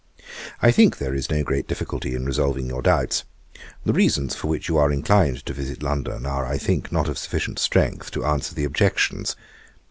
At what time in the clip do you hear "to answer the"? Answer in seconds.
8.13-8.63